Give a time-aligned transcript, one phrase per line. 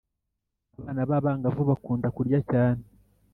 [0.79, 2.83] abana b’abangavu bakunda kurya cyane.